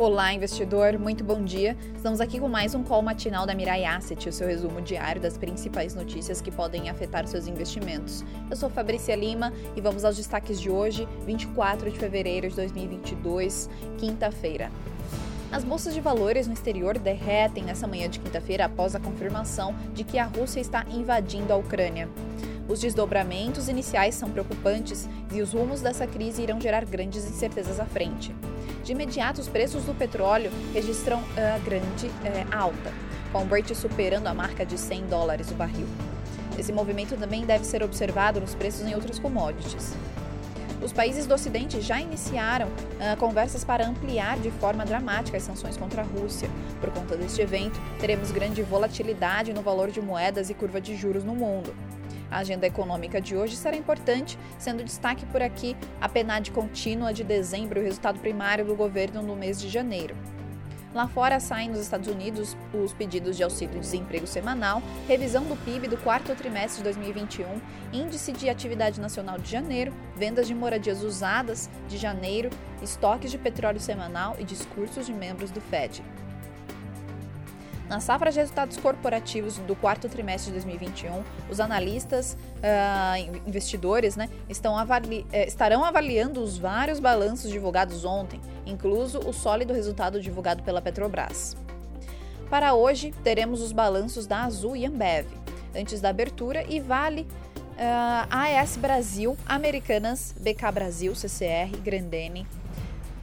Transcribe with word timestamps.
Olá, 0.00 0.32
investidor, 0.32 0.98
muito 0.98 1.22
bom 1.22 1.44
dia. 1.44 1.76
Estamos 1.94 2.22
aqui 2.22 2.40
com 2.40 2.48
mais 2.48 2.74
um 2.74 2.82
call 2.82 3.02
matinal 3.02 3.44
da 3.44 3.54
Mirai 3.54 3.84
Asset, 3.84 4.30
o 4.30 4.32
seu 4.32 4.48
resumo 4.48 4.80
diário 4.80 5.20
das 5.20 5.36
principais 5.36 5.94
notícias 5.94 6.40
que 6.40 6.50
podem 6.50 6.88
afetar 6.88 7.26
seus 7.26 7.46
investimentos. 7.46 8.24
Eu 8.48 8.56
sou 8.56 8.70
Fabrícia 8.70 9.14
Lima 9.14 9.52
e 9.76 9.80
vamos 9.82 10.02
aos 10.02 10.16
destaques 10.16 10.58
de 10.58 10.70
hoje, 10.70 11.06
24 11.26 11.90
de 11.90 11.98
fevereiro 11.98 12.48
de 12.48 12.56
2022, 12.56 13.68
quinta-feira. 13.98 14.72
As 15.52 15.64
bolsas 15.64 15.92
de 15.92 16.00
valores 16.00 16.46
no 16.46 16.54
exterior 16.54 16.96
derretem 16.96 17.64
nessa 17.64 17.86
manhã 17.86 18.08
de 18.08 18.20
quinta-feira 18.20 18.64
após 18.64 18.94
a 18.94 19.00
confirmação 19.00 19.74
de 19.92 20.02
que 20.02 20.18
a 20.18 20.24
Rússia 20.24 20.60
está 20.60 20.82
invadindo 20.90 21.52
a 21.52 21.56
Ucrânia. 21.56 22.08
Os 22.66 22.80
desdobramentos 22.80 23.68
iniciais 23.68 24.14
são 24.14 24.30
preocupantes 24.30 25.06
e 25.30 25.42
os 25.42 25.52
rumos 25.52 25.82
dessa 25.82 26.06
crise 26.06 26.40
irão 26.40 26.58
gerar 26.58 26.86
grandes 26.86 27.22
incertezas 27.26 27.78
à 27.78 27.84
frente. 27.84 28.34
De 28.90 28.94
imediato, 28.94 29.40
os 29.40 29.46
preços 29.46 29.84
do 29.84 29.94
petróleo 29.94 30.50
registram 30.74 31.20
uh, 31.20 31.64
grande 31.64 32.08
uh, 32.08 32.12
alta, 32.50 32.92
com 33.30 33.42
o 33.42 33.44
Brent 33.44 33.72
superando 33.72 34.26
a 34.26 34.34
marca 34.34 34.66
de 34.66 34.76
100 34.76 35.06
dólares 35.06 35.48
o 35.52 35.54
barril. 35.54 35.86
Esse 36.58 36.72
movimento 36.72 37.16
também 37.16 37.46
deve 37.46 37.64
ser 37.64 37.84
observado 37.84 38.40
nos 38.40 38.52
preços 38.52 38.80
em 38.80 38.92
outras 38.92 39.20
commodities. 39.20 39.94
Os 40.82 40.92
países 40.92 41.24
do 41.24 41.34
Ocidente 41.34 41.80
já 41.80 42.00
iniciaram 42.00 42.66
uh, 42.66 43.16
conversas 43.16 43.62
para 43.62 43.86
ampliar 43.86 44.40
de 44.40 44.50
forma 44.50 44.84
dramática 44.84 45.36
as 45.36 45.44
sanções 45.44 45.76
contra 45.76 46.02
a 46.02 46.04
Rússia. 46.04 46.50
Por 46.80 46.90
conta 46.90 47.16
deste 47.16 47.40
evento, 47.40 47.80
teremos 48.00 48.32
grande 48.32 48.60
volatilidade 48.60 49.52
no 49.52 49.62
valor 49.62 49.92
de 49.92 50.00
moedas 50.00 50.50
e 50.50 50.54
curva 50.54 50.80
de 50.80 50.96
juros 50.96 51.22
no 51.22 51.36
mundo. 51.36 51.72
A 52.30 52.38
agenda 52.38 52.66
econômica 52.66 53.20
de 53.20 53.36
hoje 53.36 53.56
será 53.56 53.76
importante, 53.76 54.38
sendo 54.58 54.84
destaque 54.84 55.26
por 55.26 55.42
aqui 55.42 55.76
a 56.00 56.08
PNAD 56.08 56.50
contínua 56.52 57.12
de 57.12 57.24
dezembro 57.24 57.80
e 57.80 57.82
o 57.82 57.84
resultado 57.84 58.20
primário 58.20 58.64
do 58.64 58.76
governo 58.76 59.20
no 59.22 59.34
mês 59.34 59.60
de 59.60 59.68
janeiro. 59.68 60.14
Lá 60.92 61.06
fora 61.06 61.38
saem 61.38 61.70
nos 61.70 61.80
Estados 61.80 62.08
Unidos 62.08 62.56
os 62.74 62.92
pedidos 62.92 63.36
de 63.36 63.44
auxílio-desemprego 63.44 64.26
semanal, 64.26 64.82
revisão 65.06 65.44
do 65.44 65.56
PIB 65.64 65.86
do 65.86 65.96
quarto 65.96 66.34
trimestre 66.34 66.78
de 66.78 66.84
2021, 66.84 67.46
índice 67.92 68.32
de 68.32 68.48
atividade 68.48 69.00
nacional 69.00 69.38
de 69.38 69.48
janeiro, 69.48 69.92
vendas 70.16 70.48
de 70.48 70.54
moradias 70.54 71.04
usadas 71.04 71.70
de 71.88 71.96
janeiro, 71.96 72.50
estoques 72.82 73.30
de 73.30 73.38
petróleo 73.38 73.78
semanal 73.78 74.34
e 74.40 74.44
discursos 74.44 75.06
de 75.06 75.12
membros 75.12 75.52
do 75.52 75.60
Fed. 75.60 76.02
Na 77.90 77.98
safra 77.98 78.30
de 78.30 78.38
resultados 78.38 78.76
corporativos 78.76 79.56
do 79.58 79.74
quarto 79.74 80.08
trimestre 80.08 80.52
de 80.52 80.60
2021, 80.60 81.24
os 81.50 81.58
analistas, 81.58 82.36
uh, 82.58 83.48
investidores, 83.48 84.14
né, 84.14 84.28
avali 84.78 85.26
eh, 85.32 85.48
estarão 85.48 85.84
avaliando 85.84 86.40
os 86.40 86.56
vários 86.56 87.00
balanços 87.00 87.50
divulgados 87.50 88.04
ontem, 88.04 88.40
incluso 88.64 89.18
o 89.18 89.32
sólido 89.32 89.72
resultado 89.72 90.20
divulgado 90.20 90.62
pela 90.62 90.80
Petrobras. 90.80 91.56
Para 92.48 92.74
hoje, 92.74 93.12
teremos 93.24 93.60
os 93.60 93.72
balanços 93.72 94.24
da 94.24 94.44
Azul 94.44 94.76
e 94.76 94.86
Ambev, 94.86 95.26
antes 95.74 96.00
da 96.00 96.10
abertura, 96.10 96.64
e 96.68 96.78
Vale, 96.78 97.22
uh, 97.22 98.26
AES 98.30 98.76
Brasil, 98.76 99.36
Americanas, 99.44 100.32
BK 100.38 100.70
Brasil, 100.72 101.12
CCR, 101.16 101.76
Grandene, 101.82 102.46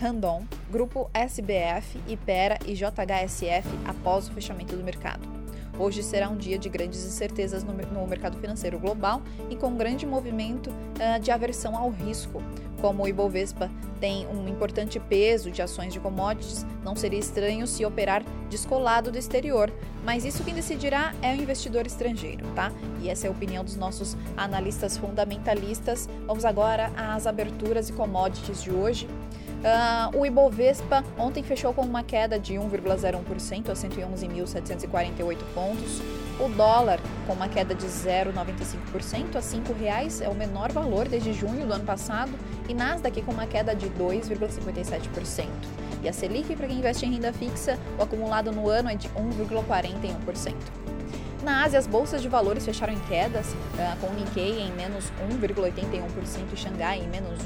Randon, 0.00 0.44
Grupo 0.70 1.10
SBF, 1.12 2.00
Ipera 2.08 2.58
e 2.64 2.72
JHSF 2.72 3.68
após 3.84 4.28
o 4.28 4.32
fechamento 4.32 4.74
do 4.74 4.82
mercado. 4.82 5.28
Hoje 5.78 6.02
será 6.02 6.30
um 6.30 6.38
dia 6.38 6.58
de 6.58 6.70
grandes 6.70 7.04
incertezas 7.04 7.62
no, 7.62 7.74
mercado 8.06 8.38
financeiro 8.38 8.78
global 8.78 9.20
e 9.50 9.56
com 9.56 9.76
grande 9.76 10.06
movimento 10.06 10.70
uh, 10.70 11.20
de 11.20 11.30
aversão 11.30 11.76
ao 11.76 11.90
risco. 11.90 12.42
Como 12.80 13.02
o 13.02 13.08
Ibovespa 13.08 13.70
tem 14.00 14.26
um 14.28 14.48
importante 14.48 14.98
peso 14.98 15.50
de 15.50 15.60
ações 15.60 15.92
de 15.92 16.00
commodities, 16.00 16.64
não 16.82 16.96
seria 16.96 17.18
estranho 17.18 17.66
se 17.66 17.84
operar 17.84 18.22
descolado 18.48 19.12
do 19.12 19.18
exterior, 19.18 19.70
mas 20.02 20.24
isso 20.24 20.42
quem 20.42 20.54
decidirá 20.54 21.14
é 21.20 21.32
o 21.32 21.42
investidor 21.42 21.86
estrangeiro, 21.86 22.46
tá? 22.54 22.72
E 23.02 23.10
essa 23.10 23.26
é 23.26 23.28
a 23.28 23.32
opinião 23.32 23.62
dos 23.62 23.76
nossos 23.76 24.16
analistas 24.34 24.96
fundamentalistas. 24.96 26.08
Vamos 26.26 26.46
agora 26.46 26.90
às 26.96 27.26
aberturas 27.26 27.90
e 27.90 27.92
commodities 27.92 28.62
de 28.62 28.70
hoje. 28.70 29.06
Uh, 29.60 30.18
o 30.18 30.24
Ibovespa 30.24 31.04
ontem 31.18 31.42
fechou 31.42 31.74
com 31.74 31.82
uma 31.82 32.02
queda 32.02 32.38
de 32.38 32.54
1,01% 32.54 33.68
a 33.68 33.74
111.748 33.74 35.36
pontos. 35.54 36.00
O 36.40 36.48
dólar 36.48 36.98
com 37.26 37.34
uma 37.34 37.46
queda 37.46 37.74
de 37.74 37.84
0,95% 37.84 39.36
a 39.36 39.40
R$ 39.40 39.78
reais 39.78 40.22
é 40.22 40.28
o 40.30 40.34
menor 40.34 40.72
valor 40.72 41.06
desde 41.06 41.34
junho 41.34 41.66
do 41.66 41.74
ano 41.74 41.84
passado. 41.84 42.32
E 42.68 42.72
Nasdaq 42.72 43.20
com 43.20 43.32
uma 43.32 43.46
queda 43.46 43.74
de 43.74 43.90
2,57%. 43.90 45.46
E 46.02 46.08
a 46.08 46.12
Selic, 46.14 46.56
para 46.56 46.66
quem 46.66 46.78
investe 46.78 47.04
em 47.04 47.12
renda 47.12 47.30
fixa, 47.30 47.78
o 47.98 48.02
acumulado 48.02 48.50
no 48.50 48.70
ano 48.70 48.88
é 48.88 48.94
de 48.94 49.10
1,41%. 49.10 50.89
Na 51.42 51.64
Ásia, 51.64 51.78
as 51.78 51.86
bolsas 51.86 52.20
de 52.20 52.28
valores 52.28 52.66
fecharam 52.66 52.92
em 52.92 53.00
quedas, 53.00 53.46
uh, 53.52 53.96
com 53.98 54.08
o 54.08 54.14
Nikkei 54.14 54.60
em 54.60 54.72
menos 54.72 55.10
1,81% 55.40 56.52
e 56.52 56.56
Xangai 56.56 56.98
em 56.98 57.08
menos 57.08 57.40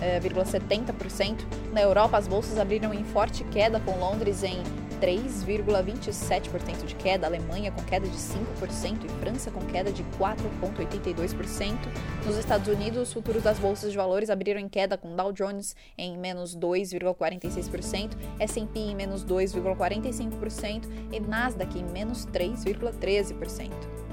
1,70%. 0.00 1.40
Na 1.70 1.82
Europa, 1.82 2.16
as 2.16 2.26
bolsas 2.26 2.58
abriram 2.58 2.94
em 2.94 3.04
forte 3.04 3.44
queda, 3.44 3.78
com 3.80 3.98
Londres 3.98 4.42
em 4.42 4.62
3,27% 5.04 6.86
de 6.86 6.94
queda, 6.94 7.26
Alemanha 7.26 7.70
com 7.70 7.84
queda 7.84 8.08
de 8.08 8.16
5% 8.16 9.04
e 9.04 9.08
França 9.20 9.50
com 9.50 9.60
queda 9.66 9.92
de 9.92 10.02
4,82%. 10.18 11.74
Nos 12.24 12.38
Estados 12.38 12.68
Unidos, 12.68 13.08
os 13.08 13.12
futuros 13.12 13.42
das 13.42 13.58
bolsas 13.58 13.90
de 13.90 13.98
valores 13.98 14.30
abriram 14.30 14.58
em 14.58 14.68
queda 14.68 14.96
com 14.96 15.14
Dow 15.14 15.30
Jones 15.30 15.76
em 15.98 16.16
menos 16.16 16.56
2,46%, 16.56 18.12
S&P 18.40 18.78
em 18.78 18.96
menos 18.96 19.22
2,45% 19.22 20.88
e 21.12 21.20
Nasdaq 21.20 21.78
em 21.78 21.84
menos 21.84 22.24
3,13%. 22.26 24.03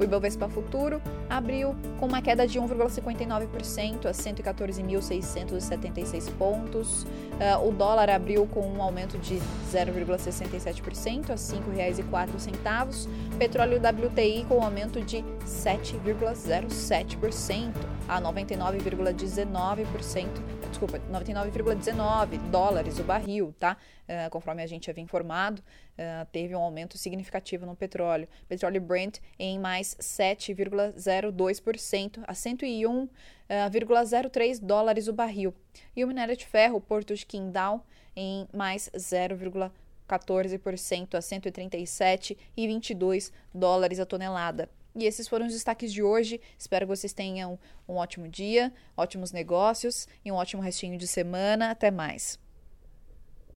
O 0.00 0.04
Ibovespa 0.04 0.48
Futuro 0.48 1.00
abriu 1.28 1.76
com 1.98 2.06
uma 2.06 2.22
queda 2.22 2.48
de 2.48 2.58
1,59% 2.58 4.06
a 4.06 4.12
114.676 4.12 6.32
pontos. 6.38 7.02
Uh, 7.02 7.68
o 7.68 7.70
dólar 7.70 8.08
abriu 8.08 8.46
com 8.46 8.66
um 8.66 8.82
aumento 8.82 9.18
de 9.18 9.34
0,67% 9.70 11.28
a 11.28 11.34
R$ 11.34 11.38
5,04. 11.38 13.06
Petróleo 13.38 13.78
WTI 13.78 14.46
com 14.48 14.56
um 14.56 14.62
aumento 14.62 15.02
de 15.02 15.22
7,07% 15.44 17.74
a 18.10 18.20
99,19%, 18.20 20.26
desculpa, 20.68 21.00
99,19 21.12 22.38
dólares 22.50 22.98
o 22.98 23.04
barril, 23.04 23.54
tá? 23.58 23.76
Uh, 24.08 24.28
conforme 24.30 24.62
a 24.64 24.66
gente 24.66 24.90
havia 24.90 25.04
informado, 25.04 25.60
uh, 25.60 26.26
teve 26.32 26.56
um 26.56 26.60
aumento 26.60 26.98
significativo 26.98 27.64
no 27.64 27.76
petróleo. 27.76 28.26
Petróleo 28.48 28.80
Brent 28.80 29.18
em 29.38 29.60
mais 29.60 29.89
7,02% 30.00 32.22
a 32.26 32.32
101,03 32.32 34.58
dólares 34.60 35.06
o 35.08 35.12
barril. 35.12 35.52
E 35.96 36.04
o 36.04 36.08
minério 36.08 36.36
de 36.36 36.46
ferro, 36.46 36.80
Porto 36.80 37.14
de 37.14 37.26
Qingdao, 37.26 37.84
em 38.14 38.46
mais 38.52 38.90
0,14% 38.94 41.14
a 41.14 41.20
137,22 41.20 43.32
dólares 43.54 43.98
a 44.00 44.06
tonelada. 44.06 44.68
E 44.94 45.04
esses 45.04 45.26
foram 45.28 45.46
os 45.46 45.52
destaques 45.52 45.92
de 45.92 46.02
hoje. 46.02 46.40
Espero 46.58 46.86
que 46.86 46.96
vocês 46.96 47.12
tenham 47.12 47.58
um 47.88 47.94
ótimo 47.94 48.28
dia, 48.28 48.72
ótimos 48.96 49.32
negócios 49.32 50.08
e 50.24 50.32
um 50.32 50.34
ótimo 50.34 50.62
restinho 50.62 50.98
de 50.98 51.06
semana. 51.06 51.70
Até 51.70 51.90
mais. 51.90 52.38